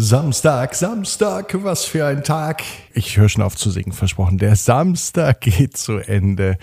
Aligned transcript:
Samstag, 0.00 0.76
Samstag, 0.76 1.52
was 1.64 1.84
für 1.84 2.06
ein 2.06 2.22
Tag. 2.22 2.62
Ich 2.92 3.16
höre 3.16 3.28
schon 3.28 3.42
auf 3.42 3.56
zu 3.56 3.68
singen, 3.68 3.90
versprochen. 3.90 4.38
Der 4.38 4.54
Samstag 4.54 5.40
geht 5.40 5.76
zu 5.76 5.98
Ende 5.98 6.56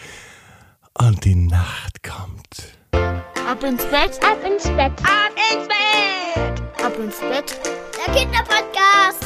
und 0.97 1.25
die 1.25 1.35
Nacht 1.35 2.01
kommt. 2.01 2.77
Ab 2.93 3.61
ins 3.61 3.83
Bett, 3.87 4.17
ab 4.23 4.37
ins 4.45 4.63
Bett, 4.63 4.93
ab 5.03 5.33
ins 5.51 5.67
Bett, 5.67 6.63
ab 6.81 6.93
ins 6.97 7.19
Bett. 7.19 7.59
Der 8.07 8.13
Kinderpodcast. 8.13 9.25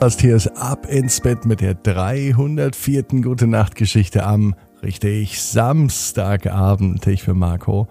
Das 0.00 0.20
hier 0.20 0.36
ist 0.36 0.48
Ab 0.48 0.84
ins 0.90 1.22
Bett 1.22 1.46
mit 1.46 1.62
der 1.62 1.72
304. 1.72 3.04
Gute 3.22 3.46
Nacht 3.46 3.76
Geschichte 3.76 4.24
am 4.24 4.54
richtig 4.82 5.40
Samstagabend. 5.40 7.06
Ich 7.06 7.24
bin 7.24 7.38
Marco. 7.38 7.88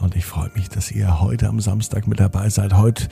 Und 0.00 0.14
ich 0.14 0.24
freue 0.24 0.50
mich, 0.54 0.68
dass 0.68 0.90
ihr 0.90 1.20
heute 1.20 1.48
am 1.48 1.60
Samstag 1.60 2.06
mit 2.06 2.20
dabei 2.20 2.48
seid. 2.48 2.72
Heute 2.74 3.08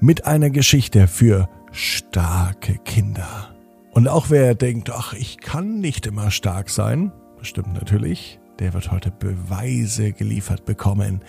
mit 0.00 0.26
einer 0.26 0.50
Geschichte 0.50 1.06
für 1.06 1.48
starke 1.72 2.78
Kinder. 2.78 3.50
Und 3.92 4.08
auch 4.08 4.30
wer 4.30 4.54
denkt, 4.54 4.90
ach, 4.90 5.12
ich 5.12 5.38
kann 5.38 5.80
nicht 5.80 6.06
immer 6.06 6.30
stark 6.30 6.70
sein, 6.70 7.12
stimmt 7.42 7.74
natürlich, 7.74 8.40
der 8.58 8.72
wird 8.72 8.90
heute 8.90 9.10
Beweise 9.10 10.12
geliefert 10.12 10.64
bekommen, 10.64 11.20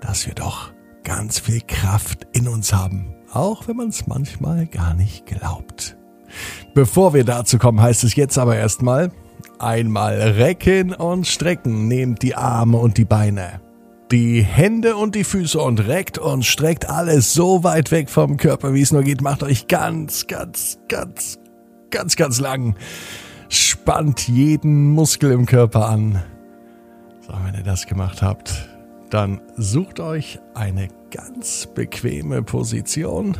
dass 0.00 0.26
wir 0.26 0.34
doch 0.34 0.72
ganz 1.04 1.38
viel 1.38 1.60
Kraft 1.60 2.26
in 2.32 2.48
uns 2.48 2.72
haben. 2.72 3.14
Auch 3.32 3.68
wenn 3.68 3.76
man 3.76 3.88
es 3.88 4.06
manchmal 4.06 4.66
gar 4.66 4.94
nicht 4.94 5.26
glaubt. 5.26 5.96
Bevor 6.74 7.12
wir 7.12 7.24
dazu 7.24 7.58
kommen, 7.58 7.80
heißt 7.80 8.04
es 8.04 8.16
jetzt 8.16 8.38
aber 8.38 8.56
erstmal 8.56 9.10
einmal 9.58 10.14
recken 10.14 10.94
und 10.94 11.26
strecken. 11.26 11.88
Nehmt 11.88 12.22
die 12.22 12.34
Arme 12.34 12.78
und 12.78 12.96
die 12.96 13.04
Beine 13.04 13.60
die 14.12 14.42
Hände 14.42 14.96
und 14.96 15.14
die 15.14 15.24
Füße 15.24 15.58
und 15.58 15.88
reckt 15.88 16.18
und 16.18 16.44
streckt 16.44 16.88
alles 16.88 17.32
so 17.32 17.64
weit 17.64 17.90
weg 17.90 18.10
vom 18.10 18.36
Körper, 18.36 18.74
wie 18.74 18.82
es 18.82 18.92
nur 18.92 19.02
geht. 19.02 19.22
Macht 19.22 19.42
euch 19.42 19.68
ganz, 19.68 20.26
ganz, 20.26 20.78
ganz, 20.88 21.38
ganz, 21.90 22.16
ganz 22.16 22.38
lang. 22.38 22.76
Spannt 23.48 24.28
jeden 24.28 24.90
Muskel 24.90 25.32
im 25.32 25.46
Körper 25.46 25.88
an. 25.88 26.22
So, 27.22 27.32
wenn 27.42 27.54
ihr 27.54 27.62
das 27.62 27.86
gemacht 27.86 28.20
habt, 28.20 28.68
dann 29.08 29.40
sucht 29.56 29.98
euch 29.98 30.38
eine 30.54 30.88
ganz 31.10 31.66
bequeme 31.74 32.42
Position. 32.42 33.38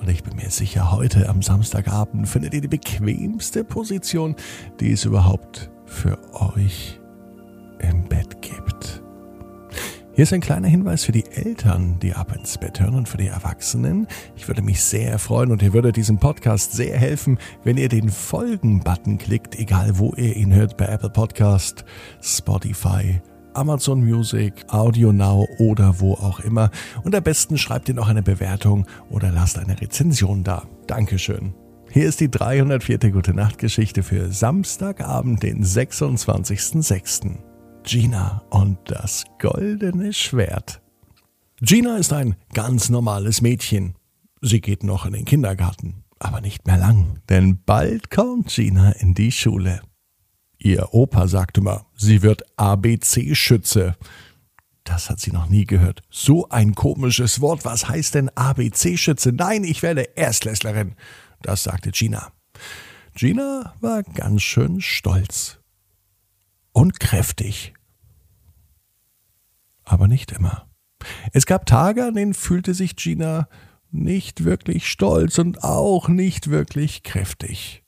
Und 0.00 0.10
ich 0.10 0.22
bin 0.22 0.36
mir 0.36 0.50
sicher, 0.50 0.92
heute 0.92 1.30
am 1.30 1.40
Samstagabend 1.40 2.28
findet 2.28 2.52
ihr 2.52 2.60
die 2.60 2.68
bequemste 2.68 3.64
Position, 3.64 4.36
die 4.80 4.92
es 4.92 5.06
überhaupt 5.06 5.70
für 5.86 6.18
euch 6.34 7.00
im 7.80 8.04
Bett 8.04 8.42
gibt. 8.42 8.97
Hier 10.18 10.24
ist 10.24 10.32
ein 10.32 10.40
kleiner 10.40 10.66
Hinweis 10.66 11.04
für 11.04 11.12
die 11.12 11.30
Eltern, 11.30 12.00
die 12.02 12.12
ab 12.12 12.34
ins 12.34 12.58
Bett 12.58 12.80
hören 12.80 12.96
und 12.96 13.08
für 13.08 13.18
die 13.18 13.28
Erwachsenen. 13.28 14.08
Ich 14.34 14.48
würde 14.48 14.62
mich 14.62 14.82
sehr 14.82 15.16
freuen 15.20 15.52
und 15.52 15.62
ihr 15.62 15.72
würdet 15.72 15.94
diesem 15.94 16.18
Podcast 16.18 16.72
sehr 16.72 16.98
helfen, 16.98 17.38
wenn 17.62 17.76
ihr 17.76 17.88
den 17.88 18.08
Folgen-Button 18.08 19.18
klickt, 19.18 19.54
egal 19.54 19.96
wo 19.96 20.14
ihr 20.16 20.34
ihn 20.34 20.52
hört, 20.52 20.76
bei 20.76 20.86
Apple 20.86 21.10
Podcast, 21.10 21.84
Spotify, 22.20 23.22
Amazon 23.54 24.04
Music, 24.04 24.54
Audio 24.66 25.12
Now 25.12 25.46
oder 25.60 26.00
wo 26.00 26.14
auch 26.14 26.40
immer. 26.40 26.72
Und 27.04 27.14
am 27.14 27.22
besten 27.22 27.56
schreibt 27.56 27.88
ihr 27.88 27.94
noch 27.94 28.08
eine 28.08 28.24
Bewertung 28.24 28.86
oder 29.10 29.30
lasst 29.30 29.56
eine 29.56 29.80
Rezension 29.80 30.42
da. 30.42 30.64
Dankeschön. 30.88 31.54
Hier 31.92 32.08
ist 32.08 32.18
die 32.18 32.28
304. 32.28 33.12
Gute 33.12 33.34
Nacht 33.34 33.58
Geschichte 33.58 34.02
für 34.02 34.32
Samstagabend, 34.32 35.44
den 35.44 35.62
26.06. 35.62 37.47
Gina 37.88 38.42
und 38.50 38.76
das 38.84 39.24
goldene 39.38 40.12
Schwert. 40.12 40.82
Gina 41.62 41.96
ist 41.96 42.12
ein 42.12 42.36
ganz 42.52 42.90
normales 42.90 43.40
Mädchen. 43.40 43.94
Sie 44.42 44.60
geht 44.60 44.84
noch 44.84 45.06
in 45.06 45.14
den 45.14 45.24
Kindergarten, 45.24 46.04
aber 46.18 46.42
nicht 46.42 46.66
mehr 46.66 46.76
lang, 46.76 47.20
denn 47.30 47.62
bald 47.64 48.10
kommt 48.10 48.48
Gina 48.48 48.90
in 48.90 49.14
die 49.14 49.32
Schule. 49.32 49.80
Ihr 50.58 50.92
Opa 50.92 51.28
sagt 51.28 51.56
immer, 51.56 51.86
sie 51.96 52.20
wird 52.20 52.42
ABC-Schütze. 52.58 53.96
Das 54.84 55.08
hat 55.08 55.20
sie 55.20 55.32
noch 55.32 55.48
nie 55.48 55.64
gehört. 55.64 56.02
So 56.10 56.46
ein 56.50 56.74
komisches 56.74 57.40
Wort. 57.40 57.64
Was 57.64 57.88
heißt 57.88 58.16
denn 58.16 58.28
ABC-Schütze? 58.28 59.32
Nein, 59.32 59.64
ich 59.64 59.82
werde 59.82 60.02
Erstklässlerin. 60.14 60.94
Das 61.40 61.62
sagte 61.62 61.90
Gina. 61.92 62.32
Gina 63.14 63.72
war 63.80 64.02
ganz 64.02 64.42
schön 64.42 64.82
stolz 64.82 65.58
und 66.72 67.00
kräftig 67.00 67.72
aber 69.88 70.08
nicht 70.08 70.32
immer. 70.32 70.68
Es 71.32 71.46
gab 71.46 71.66
Tage, 71.66 72.04
an 72.06 72.14
denen 72.14 72.34
fühlte 72.34 72.74
sich 72.74 72.96
Gina 72.96 73.48
nicht 73.90 74.44
wirklich 74.44 74.88
stolz 74.88 75.38
und 75.38 75.64
auch 75.64 76.08
nicht 76.08 76.50
wirklich 76.50 77.02
kräftig. 77.02 77.84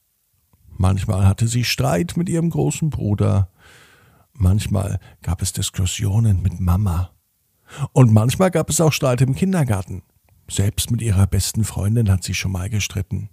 Manchmal 0.77 1.27
hatte 1.27 1.47
sie 1.47 1.65
Streit 1.65 2.17
mit 2.17 2.29
ihrem 2.29 2.51
großen 2.51 2.91
Bruder, 2.91 3.51
manchmal 4.33 4.99
gab 5.23 5.43
es 5.43 5.53
Diskussionen 5.53 6.41
mit 6.41 6.59
Mama 6.59 7.11
und 7.93 8.13
manchmal 8.13 8.51
gab 8.51 8.71
es 8.71 8.81
auch 8.81 8.93
Streit 8.93 9.21
im 9.21 9.35
Kindergarten. 9.35 10.03
Selbst 10.51 10.91
mit 10.91 11.03
ihrer 11.03 11.27
besten 11.27 11.65
Freundin 11.65 12.11
hat 12.11 12.25
sie 12.25 12.35
schon 12.35 12.53
mal 12.53 12.71
gestritten. 12.71 13.29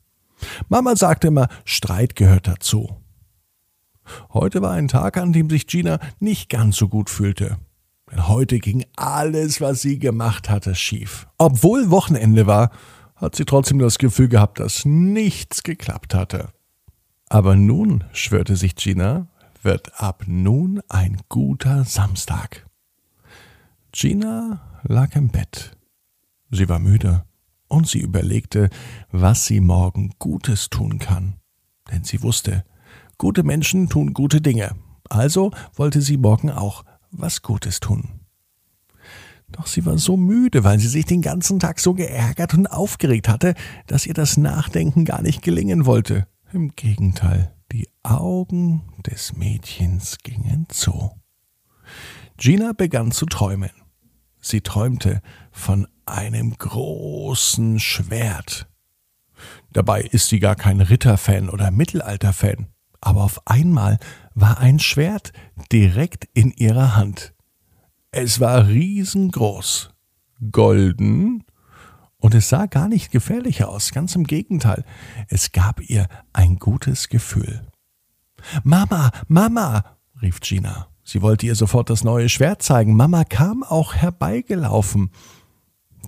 Mama 0.70 0.96
sagte 0.96 1.30
immer, 1.30 1.48
Streit 1.66 2.16
gehört 2.16 2.48
dazu. 2.48 3.02
Heute 4.34 4.62
war 4.62 4.72
ein 4.72 4.88
Tag, 4.88 5.18
an 5.18 5.34
dem 5.34 5.50
sich 5.50 5.68
Gina 5.68 6.00
nicht 6.20 6.50
ganz 6.50 6.78
so 6.78 6.88
gut 6.88 7.10
fühlte. 7.10 7.58
Denn 8.12 8.28
heute 8.28 8.60
ging 8.60 8.86
alles, 8.96 9.60
was 9.60 9.82
sie 9.82 10.00
gemacht 10.00 10.50
hatte, 10.50 10.76
schief. 10.76 11.28
Obwohl 11.38 11.90
Wochenende 11.90 12.48
war, 12.48 12.72
hat 13.16 13.36
sie 13.36 13.46
trotzdem 13.46 13.80
das 13.80 13.98
Gefühl 13.98 14.30
gehabt, 14.30 14.60
dass 14.60 14.86
nichts 14.86 15.64
geklappt 15.64 16.14
hatte. 16.14 16.50
Aber 17.30 17.56
nun, 17.56 18.06
schwörte 18.14 18.56
sich 18.56 18.76
Gina, 18.76 19.28
wird 19.62 20.00
ab 20.02 20.24
nun 20.28 20.82
ein 20.88 21.18
guter 21.28 21.84
Samstag. 21.84 22.66
Gina 23.92 24.62
lag 24.84 25.16
im 25.16 25.30
Bett. 25.30 25.76
Sie 26.52 26.70
war 26.70 26.80
müde 26.80 27.26
und 27.68 27.88
sie 27.88 28.00
überlegte, 28.00 28.70
was 29.12 29.46
sie 29.46 29.60
morgen 29.60 30.14
Gutes 30.20 30.70
tun 30.70 31.00
kann. 31.00 31.36
Denn 31.92 32.04
sie 32.04 32.22
wusste, 32.22 32.64
gute 33.18 33.44
Menschen 33.44 33.90
tun 33.90 34.14
gute 34.14 34.40
Dinge. 34.40 34.76
Also 35.10 35.52
wollte 35.74 36.02
sie 36.02 36.18
morgen 36.18 36.50
auch 36.52 36.86
was 37.12 37.42
Gutes 37.42 37.80
tun. 37.80 38.22
Doch 39.50 39.68
sie 39.68 39.86
war 39.86 39.98
so 39.98 40.18
müde, 40.18 40.64
weil 40.64 40.80
sie 40.80 40.90
sich 40.90 41.06
den 41.06 41.22
ganzen 41.22 41.60
Tag 41.60 41.80
so 41.80 41.94
geärgert 41.94 42.54
und 42.54 42.68
aufgeregt 42.68 43.30
hatte, 43.30 43.54
dass 43.88 44.06
ihr 44.06 44.14
das 44.14 44.38
Nachdenken 44.38 45.06
gar 45.06 45.22
nicht 45.22 45.42
gelingen 45.42 45.86
wollte. 45.86 46.28
Im 46.52 46.76
Gegenteil, 46.76 47.54
die 47.72 47.88
Augen 48.04 48.84
des 49.06 49.34
Mädchens 49.38 50.18
gingen 50.24 50.68
zu. 50.70 51.12
Gina 52.38 52.74
begann 52.74 53.12
zu 53.12 53.26
träumen. 53.26 53.72
Sie 54.42 54.62
träumte 54.62 55.22
von 55.52 55.88
einem 56.06 56.58
großen 56.58 57.80
Schwert. 57.80 58.68
Dabei 59.72 60.02
ist 60.02 60.28
sie 60.28 60.40
gar 60.40 60.56
kein 60.56 60.82
Ritterfan 60.82 61.50
oder 61.50 61.72
Mittelalterfan 61.72 62.68
aber 63.02 63.24
auf 63.24 63.42
einmal 63.46 64.00
war 64.40 64.60
ein 64.60 64.78
Schwert 64.80 65.34
direkt 65.72 66.30
in 66.34 66.52
ihrer 66.52 66.96
Hand. 66.96 67.34
Es 68.12 68.40
war 68.40 68.68
riesengroß, 68.68 69.90
golden, 70.52 71.44
und 72.20 72.36
es 72.36 72.50
sah 72.50 72.68
gar 72.68 72.88
nicht 72.88 73.12
gefährlich 73.12 73.64
aus, 73.64 73.92
ganz 73.92 74.16
im 74.16 74.26
Gegenteil, 74.26 74.86
es 75.28 75.52
gab 75.52 75.82
ihr 75.82 76.08
ein 76.34 76.58
gutes 76.58 77.10
Gefühl. 77.10 77.68
Mama, 78.64 79.12
Mama, 79.28 79.98
rief 80.22 80.40
Gina. 80.40 80.88
Sie 81.04 81.22
wollte 81.22 81.46
ihr 81.46 81.56
sofort 81.56 81.90
das 81.90 82.04
neue 82.04 82.30
Schwert 82.30 82.62
zeigen. 82.62 82.96
Mama 82.96 83.24
kam 83.24 83.64
auch 83.64 83.96
herbeigelaufen. 83.96 85.12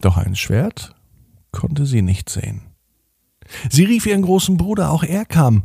Doch 0.01 0.17
ein 0.17 0.35
Schwert 0.35 0.95
konnte 1.51 1.85
sie 1.85 2.01
nicht 2.01 2.29
sehen. 2.29 2.61
Sie 3.69 3.85
rief 3.85 4.05
ihren 4.05 4.21
großen 4.21 4.57
Bruder, 4.57 4.91
auch 4.91 5.03
er 5.03 5.25
kam. 5.25 5.63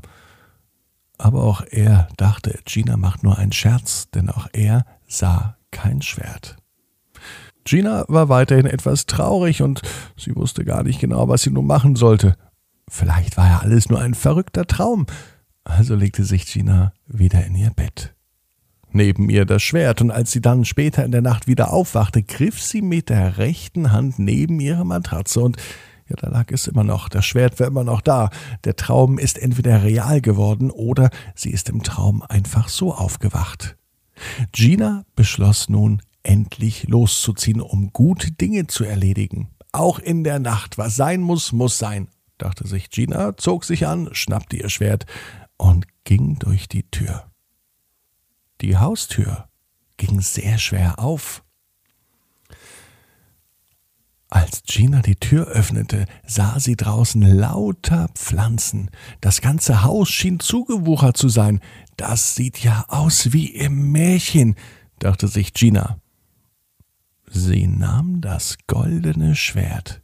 Aber 1.19 1.45
auch 1.45 1.63
er 1.71 2.09
dachte, 2.17 2.59
Gina 2.65 2.97
macht 2.97 3.23
nur 3.23 3.39
einen 3.39 3.53
Scherz, 3.53 4.11
denn 4.11 4.31
auch 4.31 4.49
er 4.53 4.85
sah 5.07 5.57
kein 5.71 6.03
Schwert. 6.03 6.57
Gina 7.65 8.05
war 8.09 8.29
weiterhin 8.29 8.67
etwas 8.67 9.07
traurig 9.07 9.63
und 9.63 9.83
sie 10.17 10.37
wusste 10.37 10.65
gar 10.65 10.83
nicht 10.83 11.01
genau, 11.01 11.29
was 11.29 11.43
sie 11.43 11.51
nun 11.51 11.67
machen 11.67 11.97
sollte. 11.97 12.37
Vielleicht 12.89 13.37
war 13.37 13.47
ja 13.47 13.59
alles 13.61 13.89
nur 13.89 14.01
ein 14.01 14.15
verrückter 14.15 14.67
Traum. 14.67 15.07
Also 15.65 15.95
legte 15.95 16.25
sich 16.25 16.47
Gina 16.47 16.93
wieder 17.07 17.45
in 17.45 17.55
ihr 17.55 17.71
Bett. 17.71 18.15
Neben 18.91 19.31
ihr 19.31 19.45
das 19.45 19.63
Schwert, 19.63 20.03
und 20.03 20.11
als 20.11 20.31
sie 20.31 20.41
dann 20.41 20.65
später 20.65 21.05
in 21.05 21.11
der 21.11 21.23
Nacht 21.23 21.49
wieder 21.49 21.73
aufwachte, 21.73 22.23
griff 22.23 22.63
sie 22.63 22.83
mit 22.83 23.09
der 23.09 23.39
rechten 23.39 23.91
Hand 23.91 24.19
neben 24.19 24.61
ihre 24.61 24.85
Matratze 24.85 25.41
und 25.41 25.57
ja, 26.15 26.29
da 26.29 26.37
lag 26.37 26.51
es 26.51 26.67
immer 26.67 26.85
noch. 26.85 27.09
Das 27.09 27.25
Schwert 27.25 27.59
war 27.61 27.67
immer 27.67 27.85
noch 27.85 28.01
da. 28.01 28.31
Der 28.65 28.77
Traum 28.77 29.19
ist 29.19 29.39
entweder 29.39 29.83
real 29.83 30.21
geworden 30.21 30.71
oder 30.71 31.11
sie 31.35 31.51
ist 31.51 31.69
im 31.69 31.83
Traum 31.83 32.23
einfach 32.23 32.69
so 32.69 32.95
aufgewacht. 32.95 33.77
Gina 34.53 35.05
beschloss 35.17 35.69
nun, 35.69 36.03
endlich 36.23 36.89
loszuziehen, 36.89 37.61
um 37.61 37.93
gute 37.93 38.33
Dinge 38.33 38.67
zu 38.67 38.85
erledigen. 38.85 39.51
Auch 39.73 39.99
in 39.99 40.25
der 40.25 40.39
Nacht. 40.39 40.79
Was 40.79 40.97
sein 40.97 41.21
muss, 41.21 41.53
muss 41.53 41.79
sein, 41.79 42.09
dachte 42.39 42.67
sich 42.67 42.91
Gina, 42.91 43.37
zog 43.37 43.65
sich 43.65 43.87
an, 43.87 44.09
schnappte 44.13 44.57
ihr 44.57 44.71
Schwert 44.71 45.05
und 45.57 45.87
ging 46.05 46.39
durch 46.39 46.69
die 46.69 46.89
Tür. 46.91 47.31
Die 48.61 48.77
Haustür 48.77 49.49
ging 49.97 50.21
sehr 50.21 50.59
schwer 50.59 50.99
auf. 50.99 51.44
Als 54.31 54.63
Gina 54.65 55.01
die 55.01 55.17
Tür 55.17 55.47
öffnete, 55.47 56.07
sah 56.27 56.59
sie 56.59 56.77
draußen 56.77 57.23
lauter 57.23 58.09
Pflanzen. 58.15 58.91
Das 59.21 59.41
ganze 59.41 59.83
Haus 59.85 60.09
schien 60.09 60.41
zugewuchert 60.41 61.17
zu 61.17 61.29
sein. 61.29 61.61
Das 61.97 62.35
sieht 62.35 62.59
ja 62.59 62.85
aus 62.89 63.33
wie 63.33 63.49
im 63.49 63.93
Märchen, 63.93 64.57
dachte 64.99 65.29
sich 65.29 65.53
Gina. 65.53 65.99
Sie 67.31 67.67
nahm 67.67 68.21
das 68.21 68.57
goldene 68.67 69.35
Schwert, 69.35 70.03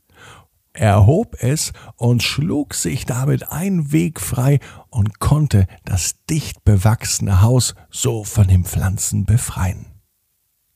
erhob 0.73 1.37
es 1.41 1.73
und 1.97 2.23
schlug 2.23 2.75
sich 2.75 3.07
damit 3.07 3.51
einen 3.51 3.93
Weg 3.93 4.21
frei 4.21 4.59
und 4.89 5.19
konnte 5.21 5.67
das 5.85 6.17
dicht 6.29 6.65
bewachsene 6.65 7.41
Haus 7.41 7.75
so 7.91 8.25
von 8.25 8.49
den 8.49 8.65
Pflanzen 8.65 9.25
befreien. 9.25 9.87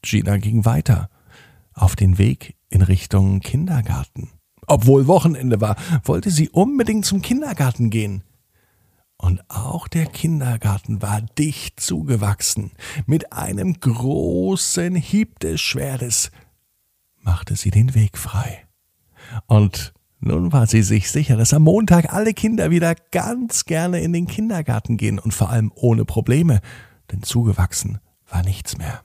Gina 0.02 0.36
ging 0.36 0.64
weiter 0.64 1.08
auf 1.72 1.96
den 1.96 2.18
Weg 2.18 2.56
in 2.74 2.82
Richtung 2.82 3.40
Kindergarten. 3.40 4.30
Obwohl 4.66 5.06
Wochenende 5.06 5.60
war, 5.60 5.76
wollte 6.02 6.30
sie 6.30 6.48
unbedingt 6.48 7.04
zum 7.04 7.22
Kindergarten 7.22 7.90
gehen. 7.90 8.24
Und 9.16 9.48
auch 9.48 9.88
der 9.88 10.06
Kindergarten 10.06 11.00
war 11.00 11.22
dicht 11.22 11.80
zugewachsen. 11.80 12.72
Mit 13.06 13.32
einem 13.32 13.78
großen 13.78 14.96
Hieb 14.96 15.38
des 15.38 15.60
Schwertes 15.60 16.30
machte 17.20 17.56
sie 17.56 17.70
den 17.70 17.94
Weg 17.94 18.18
frei. 18.18 18.66
Und 19.46 19.94
nun 20.20 20.52
war 20.52 20.66
sie 20.66 20.82
sich 20.82 21.10
sicher, 21.10 21.36
dass 21.36 21.54
am 21.54 21.62
Montag 21.62 22.12
alle 22.12 22.34
Kinder 22.34 22.70
wieder 22.70 22.94
ganz 23.12 23.66
gerne 23.66 24.00
in 24.00 24.12
den 24.12 24.26
Kindergarten 24.26 24.96
gehen 24.96 25.18
und 25.18 25.32
vor 25.32 25.50
allem 25.50 25.70
ohne 25.74 26.04
Probleme, 26.04 26.60
denn 27.12 27.22
zugewachsen 27.22 27.98
war 28.28 28.42
nichts 28.42 28.76
mehr. 28.76 29.02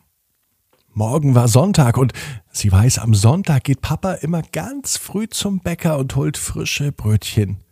Morgen 0.99 1.33
war 1.33 1.47
Sonntag 1.47 1.97
und 1.97 2.11
sie 2.51 2.73
weiß, 2.73 2.99
am 2.99 3.13
Sonntag 3.13 3.63
geht 3.63 3.79
Papa 3.79 4.15
immer 4.15 4.41
ganz 4.41 4.97
früh 4.97 5.29
zum 5.29 5.61
Bäcker 5.61 5.97
und 5.97 6.13
holt 6.17 6.37
frische 6.37 6.91
Brötchen. 6.91 7.63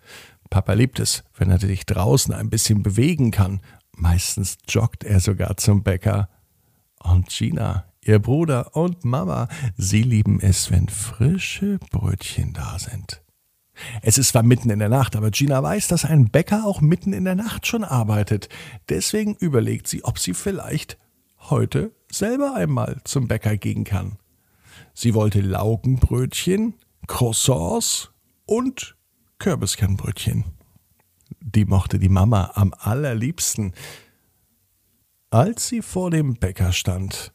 Papa 0.50 0.72
liebt 0.72 1.02
es, 1.02 1.26
wenn 1.38 1.52
er 1.52 1.60
sich 1.60 1.86
draußen 1.86 2.34
ein 2.34 2.50
bisschen 2.50 2.84
bewegen 2.84 3.32
kann. 3.32 3.60
Meistens 3.92 4.58
joggt 4.70 5.04
er 5.04 5.20
sogar 5.20 5.58
zum 5.58 5.84
Bäcker. 5.84 6.30
Und 7.04 7.28
Gina, 7.28 7.84
ihr 8.00 8.20
Bruder 8.20 8.78
und 8.78 9.04
Mama, 9.04 9.50
sie 9.76 10.04
lieben 10.04 10.40
es, 10.40 10.72
wenn 10.72 10.88
frische 10.88 11.80
Brötchen 11.92 12.54
da 12.54 12.80
sind. 12.80 13.22
Es 14.02 14.18
ist 14.18 14.30
zwar 14.30 14.44
mitten 14.44 14.70
in 14.70 14.80
der 14.80 14.88
Nacht, 14.88 15.18
aber 15.18 15.32
Gina 15.32 15.62
weiß, 15.62 15.90
dass 15.90 16.06
ein 16.06 16.30
Bäcker 16.30 16.66
auch 16.66 16.80
mitten 16.80 17.12
in 17.12 17.26
der 17.26 17.36
Nacht 17.36 17.68
schon 17.68 17.84
arbeitet. 17.84 18.48
Deswegen 18.88 19.36
überlegt 19.36 19.90
sie, 19.90 20.06
ob 20.06 20.18
sie 20.18 20.34
vielleicht 20.34 20.98
heute 21.50 21.92
selber 22.12 22.56
einmal 22.56 23.02
zum 23.04 23.28
Bäcker 23.28 23.58
gehen 23.58 23.84
kann. 23.84 24.18
Sie 24.94 25.14
wollte 25.14 25.42
Laugenbrötchen, 25.42 26.76
Croissants 27.08 28.12
und 28.46 28.96
Kürbiskernbrötchen. 29.40 30.46
Die 31.42 31.66
mochte 31.66 32.00
die 32.00 32.10
Mama 32.10 32.52
am 32.56 32.74
allerliebsten. 32.78 33.74
Als 35.30 35.68
sie 35.68 35.82
vor 35.82 36.12
dem 36.12 36.36
Bäcker 36.36 36.72
stand, 36.72 37.34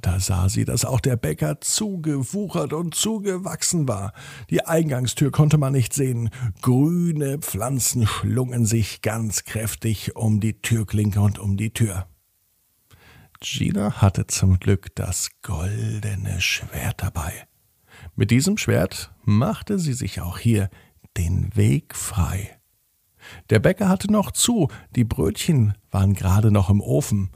da 0.00 0.20
sah 0.20 0.48
sie, 0.48 0.64
dass 0.64 0.84
auch 0.84 1.00
der 1.00 1.16
Bäcker 1.16 1.60
zugewuchert 1.60 2.72
und 2.72 2.94
zugewachsen 2.94 3.88
war. 3.88 4.12
Die 4.48 4.64
Eingangstür 4.64 5.30
konnte 5.30 5.58
man 5.58 5.72
nicht 5.72 5.92
sehen. 5.92 6.30
Grüne 6.60 7.38
Pflanzen 7.38 8.06
schlungen 8.06 8.64
sich 8.64 9.02
ganz 9.02 9.44
kräftig 9.44 10.14
um 10.14 10.40
die 10.40 10.60
Türklinke 10.60 11.20
und 11.20 11.38
um 11.38 11.56
die 11.56 11.72
Tür. 11.72 12.06
Gina 13.42 14.00
hatte 14.00 14.28
zum 14.28 14.60
Glück 14.60 14.94
das 14.94 15.30
goldene 15.42 16.40
Schwert 16.40 17.02
dabei. 17.02 17.32
Mit 18.14 18.30
diesem 18.30 18.56
Schwert 18.56 19.12
machte 19.24 19.80
sie 19.80 19.94
sich 19.94 20.20
auch 20.20 20.38
hier 20.38 20.70
den 21.16 21.54
Weg 21.56 21.96
frei. 21.96 22.58
Der 23.50 23.58
Bäcker 23.58 23.88
hatte 23.88 24.10
noch 24.10 24.30
zu, 24.30 24.68
die 24.94 25.04
Brötchen 25.04 25.74
waren 25.90 26.14
gerade 26.14 26.52
noch 26.52 26.70
im 26.70 26.80
Ofen. 26.80 27.30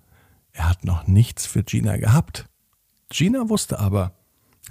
Er 0.53 0.69
hat 0.69 0.85
noch 0.85 1.08
nichts 1.08 1.44
für 1.44 1.64
Gina 1.64 1.97
gehabt. 1.97 2.47
Gina 3.08 3.49
wusste 3.49 3.81
aber, 3.81 4.17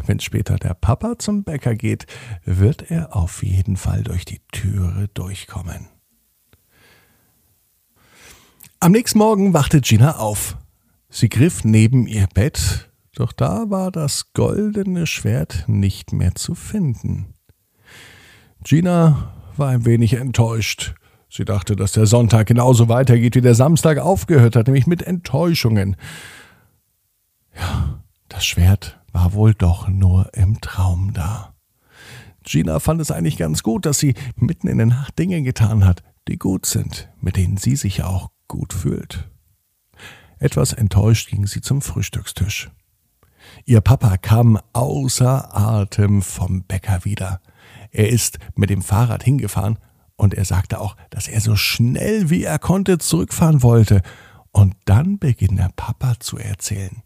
wenn 0.06 0.22
später 0.22 0.56
der 0.56 0.74
Papa 0.74 1.20
zum 1.20 1.44
Bäcker 1.44 1.76
geht, 1.76 2.06
wird 2.46 2.90
er 2.90 3.16
auf 3.16 3.44
jeden 3.44 3.76
Fall 3.76 4.04
durch 4.04 4.24
die 4.24 4.42
Türe 4.54 5.10
durchkommen. 5.14 5.90
Am 8.80 8.94
nächsten 8.94 9.20
Morgen 9.20 9.54
wachte 9.54 9.82
Gina 9.82 10.18
auf. 10.18 10.58
Sie 11.18 11.30
griff 11.30 11.64
neben 11.64 12.08
ihr 12.08 12.28
Bett, 12.34 12.92
doch 13.14 13.32
da 13.32 13.70
war 13.70 13.90
das 13.90 14.34
goldene 14.34 15.08
Schwert 15.08 15.64
nicht 15.66 16.12
mehr 16.12 16.36
zu 16.36 16.56
finden. 16.56 17.36
Gina 18.66 19.34
war 19.56 19.70
ein 19.70 19.86
wenig 19.86 20.16
enttäuscht. 20.16 20.94
Sie 21.30 21.46
dachte, 21.46 21.78
dass 21.78 21.94
der 21.94 22.06
Sonntag 22.06 22.48
genauso 22.48 22.90
weitergeht, 22.90 23.36
wie 23.36 23.42
der 23.42 23.56
Samstag 23.56 24.00
aufgehört 24.00 24.58
hat, 24.58 24.68
nämlich 24.68 24.88
mit 24.88 25.04
Enttäuschungen. 25.04 25.96
Ja, 27.58 28.04
das 28.28 28.46
Schwert 28.46 29.00
war 29.14 29.32
wohl 29.32 29.54
doch 29.54 29.88
nur 29.88 30.32
im 30.34 30.60
Traum 30.60 31.14
da. 31.14 31.56
Gina 32.44 32.82
fand 32.82 33.00
es 33.00 33.12
eigentlich 33.12 33.38
ganz 33.38 33.64
gut, 33.64 33.86
dass 33.86 34.00
sie 34.00 34.16
mitten 34.36 34.68
in 34.68 34.80
der 34.80 34.88
Nacht 34.88 35.18
Dinge 35.18 35.42
getan 35.44 35.86
hat, 35.86 36.04
die 36.28 36.38
gut 36.38 36.66
sind, 36.66 37.08
mit 37.22 37.38
denen 37.38 37.56
sie 37.56 37.78
sich 37.78 38.04
auch 38.04 38.32
gut 38.50 38.74
fühlt. 38.74 39.30
Etwas 40.40 40.74
enttäuscht 40.74 41.30
ging 41.30 41.48
sie 41.48 41.62
zum 41.62 41.82
Frühstückstisch. 41.82 42.70
Ihr 43.66 43.82
Papa 43.82 44.18
kam 44.18 44.60
außer 44.74 45.56
Atem 45.56 46.22
vom 46.22 46.64
Bäcker 46.64 47.06
wieder. 47.06 47.42
Er 47.92 48.10
ist 48.10 48.40
mit 48.56 48.70
dem 48.70 48.82
Fahrrad 48.82 49.24
hingefahren 49.24 49.80
und 50.18 50.34
er 50.34 50.46
sagte 50.46 50.80
auch, 50.80 50.96
dass 51.10 51.28
er 51.28 51.42
so 51.42 51.56
schnell 51.56 52.30
wie 52.30 52.44
er 52.44 52.60
konnte 52.60 52.98
zurückfahren 52.98 53.64
wollte. 53.64 54.02
Und 54.52 54.76
dann 54.86 55.20
beginnt 55.20 55.60
der 55.60 55.72
Papa 55.76 56.16
zu 56.20 56.38
erzählen. 56.38 57.02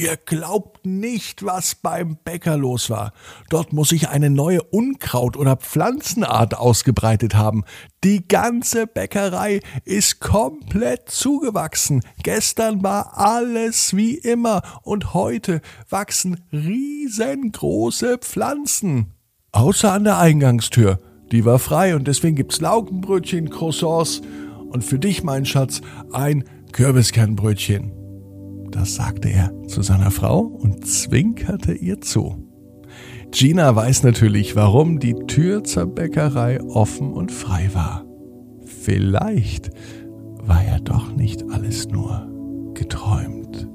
Ihr 0.00 0.16
glaubt 0.16 0.86
nicht, 0.86 1.44
was 1.44 1.74
beim 1.74 2.16
Bäcker 2.24 2.56
los 2.56 2.88
war. 2.88 3.12
Dort 3.50 3.74
muss 3.74 3.90
sich 3.90 4.08
eine 4.08 4.30
neue 4.30 4.62
Unkraut- 4.62 5.36
oder 5.36 5.56
Pflanzenart 5.56 6.54
ausgebreitet 6.54 7.34
haben. 7.34 7.64
Die 8.02 8.26
ganze 8.26 8.86
Bäckerei 8.86 9.60
ist 9.84 10.20
komplett 10.20 11.10
zugewachsen. 11.10 12.00
Gestern 12.22 12.82
war 12.82 13.18
alles 13.18 13.94
wie 13.94 14.14
immer 14.14 14.62
und 14.84 15.12
heute 15.12 15.60
wachsen 15.90 16.46
riesengroße 16.50 18.16
Pflanzen. 18.16 19.12
Außer 19.52 19.92
an 19.92 20.04
der 20.04 20.18
Eingangstür. 20.18 20.98
Die 21.30 21.44
war 21.44 21.58
frei 21.58 21.94
und 21.94 22.08
deswegen 22.08 22.36
gibt's 22.36 22.62
Laugenbrötchen, 22.62 23.50
Croissants 23.50 24.22
und 24.70 24.82
für 24.82 24.98
dich, 24.98 25.22
mein 25.24 25.44
Schatz, 25.44 25.82
ein 26.10 26.44
Kürbiskernbrötchen. 26.72 27.99
Das 28.70 28.94
sagte 28.94 29.28
er 29.28 29.52
zu 29.66 29.82
seiner 29.82 30.10
Frau 30.10 30.40
und 30.40 30.86
zwinkerte 30.86 31.72
ihr 31.72 32.00
zu. 32.00 32.46
Gina 33.30 33.74
weiß 33.74 34.02
natürlich, 34.02 34.56
warum 34.56 34.98
die 34.98 35.14
Tür 35.14 35.62
zur 35.64 35.86
Bäckerei 35.86 36.60
offen 36.62 37.12
und 37.12 37.30
frei 37.30 37.70
war. 37.72 38.04
Vielleicht 38.64 39.70
war 40.42 40.64
ja 40.64 40.78
doch 40.80 41.14
nicht 41.14 41.44
alles 41.50 41.88
nur 41.88 42.28
geträumt. 42.74 43.68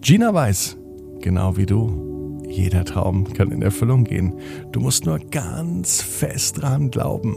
Gina 0.00 0.32
weiß, 0.34 0.76
genau 1.20 1.56
wie 1.56 1.66
du, 1.66 2.40
jeder 2.48 2.84
Traum 2.84 3.32
kann 3.32 3.50
in 3.50 3.62
Erfüllung 3.62 4.04
gehen. 4.04 4.34
Du 4.72 4.80
musst 4.80 5.06
nur 5.06 5.18
ganz 5.18 6.02
fest 6.02 6.60
dran 6.60 6.90
glauben. 6.90 7.34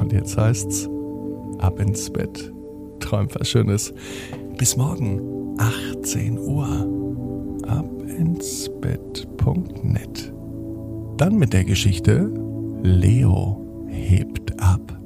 Und 0.00 0.12
jetzt 0.12 0.36
heißt's, 0.36 0.88
ab 1.58 1.80
ins 1.80 2.10
Bett. 2.10 2.52
Träum 3.00 3.28
was 3.34 3.48
Schönes. 3.48 3.92
Bis 4.58 4.76
morgen, 4.76 5.56
18 5.58 6.38
Uhr. 6.38 6.66
Ab 7.66 7.90
ins 8.06 8.70
Bett.net. 8.80 10.32
Dann 11.16 11.36
mit 11.36 11.52
der 11.52 11.64
Geschichte 11.64 12.30
Leo 12.82 13.86
hebt 13.88 14.58
ab. 14.60 14.98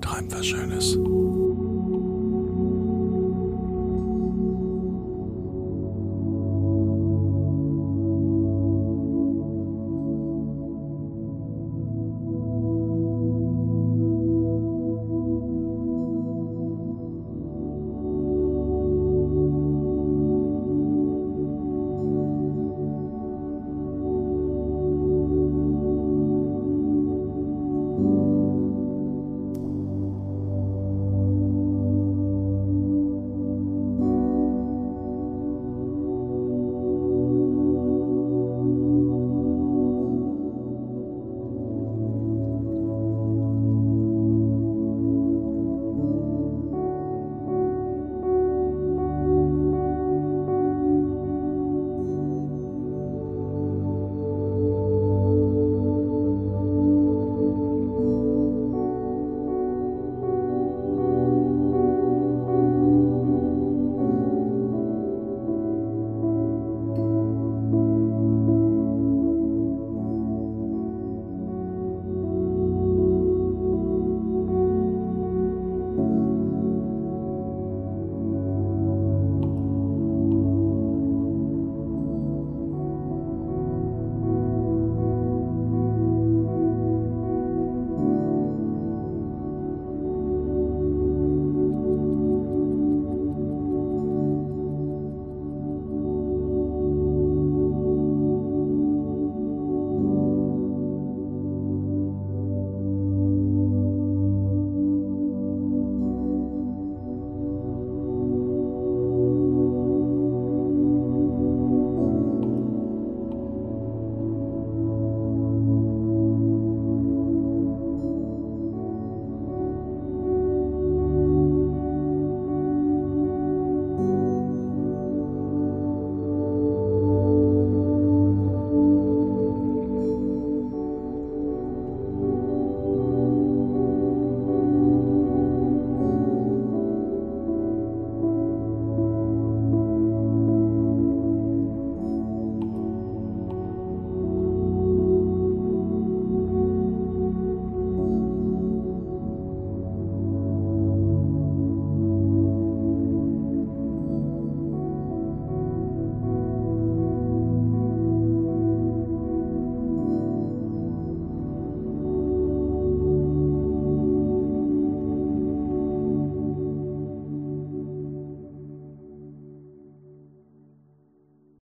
Träum 0.00 0.30
was 0.30 0.46
Schönes. 0.46 0.98